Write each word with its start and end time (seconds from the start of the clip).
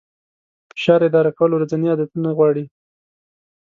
فشار 0.73 0.99
اداره 1.09 1.31
کول 1.37 1.51
ورځني 1.53 1.87
عادتونه 1.91 2.29
غواړي. 2.37 2.65